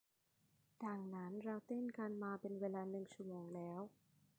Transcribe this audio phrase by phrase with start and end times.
[0.85, 3.81] ดังนั้นเราเต้นกันมาเป็นเวลาหนึ่งชั่วโมงแล้ว